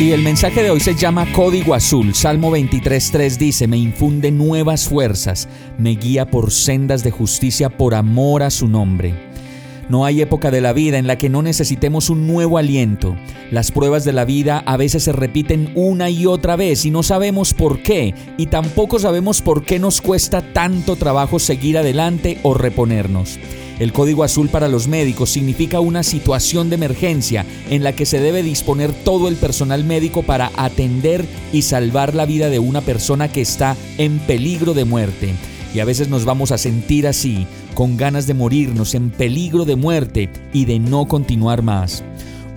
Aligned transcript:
Y 0.00 0.12
el 0.12 0.22
mensaje 0.22 0.62
de 0.62 0.70
hoy 0.70 0.80
se 0.80 0.94
llama 0.94 1.30
Código 1.30 1.74
Azul. 1.74 2.14
Salmo 2.14 2.50
23.3 2.56 3.36
dice, 3.36 3.66
me 3.66 3.76
infunde 3.76 4.30
nuevas 4.30 4.88
fuerzas, 4.88 5.46
me 5.76 5.90
guía 5.90 6.24
por 6.24 6.52
sendas 6.52 7.04
de 7.04 7.10
justicia 7.10 7.68
por 7.68 7.94
amor 7.94 8.42
a 8.42 8.48
su 8.48 8.66
nombre. 8.66 9.12
No 9.90 10.04
hay 10.04 10.22
época 10.22 10.52
de 10.52 10.60
la 10.60 10.72
vida 10.72 10.98
en 10.98 11.08
la 11.08 11.18
que 11.18 11.28
no 11.28 11.42
necesitemos 11.42 12.10
un 12.10 12.28
nuevo 12.28 12.58
aliento. 12.58 13.16
Las 13.50 13.72
pruebas 13.72 14.04
de 14.04 14.12
la 14.12 14.24
vida 14.24 14.62
a 14.64 14.76
veces 14.76 15.02
se 15.02 15.10
repiten 15.10 15.72
una 15.74 16.08
y 16.10 16.26
otra 16.26 16.54
vez 16.54 16.84
y 16.84 16.92
no 16.92 17.02
sabemos 17.02 17.54
por 17.54 17.82
qué, 17.82 18.14
y 18.38 18.46
tampoco 18.46 19.00
sabemos 19.00 19.42
por 19.42 19.64
qué 19.64 19.80
nos 19.80 20.00
cuesta 20.00 20.52
tanto 20.52 20.94
trabajo 20.94 21.40
seguir 21.40 21.76
adelante 21.76 22.38
o 22.44 22.54
reponernos. 22.54 23.40
El 23.80 23.92
código 23.92 24.22
azul 24.22 24.48
para 24.48 24.68
los 24.68 24.86
médicos 24.86 25.30
significa 25.30 25.80
una 25.80 26.04
situación 26.04 26.68
de 26.68 26.76
emergencia 26.76 27.44
en 27.68 27.82
la 27.82 27.92
que 27.92 28.06
se 28.06 28.20
debe 28.20 28.44
disponer 28.44 28.92
todo 28.92 29.26
el 29.26 29.34
personal 29.34 29.82
médico 29.82 30.22
para 30.22 30.52
atender 30.54 31.24
y 31.52 31.62
salvar 31.62 32.14
la 32.14 32.26
vida 32.26 32.48
de 32.48 32.60
una 32.60 32.80
persona 32.80 33.26
que 33.26 33.40
está 33.40 33.76
en 33.98 34.20
peligro 34.20 34.72
de 34.72 34.84
muerte. 34.84 35.34
Y 35.74 35.80
a 35.80 35.84
veces 35.84 36.08
nos 36.08 36.24
vamos 36.24 36.52
a 36.52 36.58
sentir 36.58 37.06
así, 37.06 37.46
con 37.74 37.96
ganas 37.96 38.26
de 38.26 38.34
morirnos, 38.34 38.94
en 38.94 39.10
peligro 39.10 39.64
de 39.64 39.76
muerte 39.76 40.30
y 40.52 40.64
de 40.64 40.78
no 40.78 41.06
continuar 41.06 41.62
más. 41.62 42.02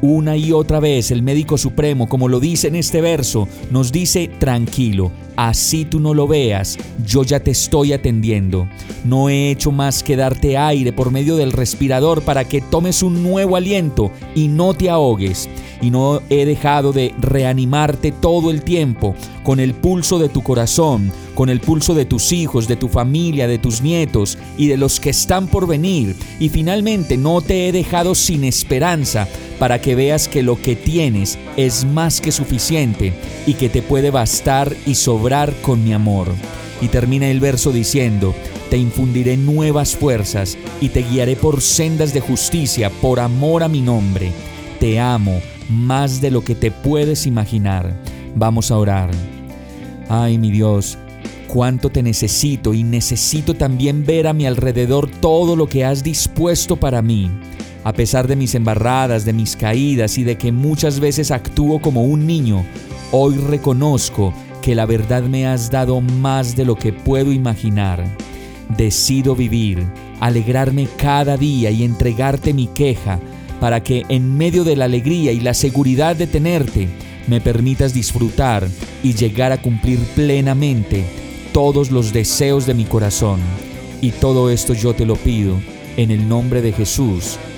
Una 0.06 0.36
y 0.36 0.52
otra 0.52 0.82
vez 0.82 1.12
el 1.12 1.23
médico 1.23 1.58
supremo, 1.58 2.09
como 2.09 2.28
lo 2.28 2.42
dice 2.42 2.68
en 2.68 2.76
este 2.76 3.00
verso, 3.00 3.48
nos 3.72 3.94
dice, 3.94 4.30
tranquilo, 4.38 5.14
así 5.38 5.86
tú 5.86 6.02
no 6.02 6.14
lo 6.14 6.28
veas, 6.28 6.78
yo 7.06 7.23
ya 7.23 7.40
te 7.40 7.52
estoy 7.52 7.94
atendiendo. 7.94 8.68
No 9.06 9.30
he 9.30 9.50
hecho 9.50 9.72
más 9.72 10.04
que 10.04 10.18
darte 10.18 10.58
aire 10.58 10.92
por 10.92 11.10
medio 11.10 11.38
del 11.38 11.54
respirador 11.54 12.22
para 12.22 12.44
que 12.44 12.60
tomes 12.60 13.02
un 13.02 13.23
nuevo 13.23 13.56
aliento 13.56 14.12
y 14.36 14.50
no 14.50 14.73
te 14.73 14.90
ahogues 14.90 15.48
y 15.82 15.90
no 15.90 16.22
he 16.30 16.45
dejado 16.45 16.92
de 16.92 17.14
reanimarte 17.20 18.12
todo 18.12 18.52
el 18.52 18.62
tiempo 18.62 19.16
con 19.44 19.62
el 19.62 19.73
pulso 19.73 20.20
de 20.20 20.28
tu 20.28 20.42
corazón, 20.42 21.14
con 21.34 21.50
el 21.50 21.62
pulso 21.62 21.94
de 21.94 22.04
tus 22.06 22.34
hijos, 22.34 22.67
de 22.67 22.76
tu 22.76 22.90
familia, 22.90 23.48
de 23.48 23.58
tus 23.58 23.82
nietos 23.82 24.38
y 24.58 24.67
de 24.67 24.76
los 24.76 25.00
que 25.00 25.12
están 25.12 25.48
por 25.48 25.66
venir. 25.66 26.16
Y 26.42 26.50
finalmente 26.50 27.17
no 27.17 27.42
te 27.42 27.67
he 27.67 27.72
dejado 27.72 28.16
sin 28.16 28.44
esperanza 28.44 29.28
para 29.59 29.80
que 29.80 29.96
veas 29.96 30.28
que 30.28 30.44
lo 30.44 30.62
que 30.62 30.76
tienes 30.76 31.38
es 31.58 31.86
más 31.86 32.22
que 32.22 32.32
suficiente 32.32 33.14
y 33.46 33.54
que 33.54 33.70
te 33.70 33.82
puede 33.82 34.12
bastar 34.12 34.76
y 34.86 34.95
sobrar 34.95 35.54
con 35.62 35.84
mi 35.84 35.94
amor. 35.94 36.28
Y 36.82 36.88
termina 36.88 37.28
el 37.28 37.40
verso 37.40 37.72
diciendo, 37.72 38.36
te 38.70 38.78
infundiré 38.78 39.38
nuevas 39.38 39.95
fuerzas 39.95 40.58
y 40.82 40.90
te 40.90 41.04
guiaré 41.04 41.36
por 41.36 41.62
sendas 41.62 42.14
de 42.14 42.20
justicia 42.20 42.90
por 42.90 43.20
amor 43.20 43.64
a 43.64 43.68
mi 43.68 43.82
nombre. 43.82 44.32
Te 44.80 45.00
amo 45.00 45.40
más 45.70 46.22
de 46.22 46.32
lo 46.32 46.44
que 46.44 46.56
te 46.56 46.72
puedes 46.72 47.26
imaginar. 47.26 47.94
Vamos 48.36 48.72
a 48.72 48.77
orar. 48.77 49.11
Ay, 50.10 50.38
mi 50.38 50.52
Dios, 50.52 50.98
cuánto 51.48 51.89
te 51.89 52.02
necesito 52.02 52.73
y 52.73 52.83
necesito 52.83 53.54
también 53.54 54.06
ver 54.06 54.27
a 54.27 54.33
mi 54.33 54.45
alrededor 54.45 55.10
todo 55.10 55.56
lo 55.56 55.67
que 55.67 55.86
has 55.86 56.04
dispuesto 56.04 56.76
para 56.76 57.02
mí. 57.02 57.30
A 57.83 57.92
pesar 57.92 58.27
de 58.27 58.36
mis 58.36 58.55
embarradas, 58.55 59.26
de 59.26 59.33
mis 59.33 59.55
caídas 59.55 60.17
y 60.17 60.23
de 60.23 60.38
que 60.38 60.52
muchas 60.52 60.99
veces 60.99 61.32
actúo 61.32 61.82
como 61.82 62.04
un 62.04 62.26
niño, 62.26 62.66
hoy 63.11 63.36
reconozco 63.36 64.33
que 64.61 64.73
la 64.73 64.86
verdad 64.86 65.23
me 65.23 65.45
has 65.45 65.70
dado 65.70 65.99
más 65.99 66.55
de 66.55 66.64
lo 66.64 66.76
que 66.76 66.94
puedo 66.94 67.33
imaginar. 67.33 68.04
Decido 68.77 69.36
vivir, 69.36 69.86
alegrarme 70.21 70.88
cada 70.98 71.36
día 71.36 71.71
y 71.71 71.83
entregarte 71.83 72.54
mi 72.54 72.67
queja 72.67 73.20
para 73.60 73.83
que 73.83 74.05
en 74.08 74.38
medio 74.38 74.64
de 74.64 74.77
la 74.77 74.86
alegría 74.86 75.33
y 75.33 75.42
la 75.42 75.54
seguridad 75.54 76.15
de 76.15 76.27
tenerte, 76.27 76.88
me 77.27 77.42
permitas 77.42 77.94
disfrutar 77.94 78.67
y 79.04 79.14
llegar 79.14 79.52
a 79.52 79.61
cumplir 79.61 80.00
plenamente 80.15 81.05
todos 81.54 81.92
los 81.92 82.14
deseos 82.14 82.65
de 82.65 82.73
mi 82.73 82.86
corazón. 82.86 83.39
Y 84.02 84.11
todo 84.11 84.50
esto 84.50 84.73
yo 84.73 84.94
te 84.94 85.05
lo 85.05 85.15
pido 85.15 85.60
en 85.98 86.11
el 86.11 86.27
nombre 86.27 86.61
de 86.61 86.73
Jesús. 86.73 87.38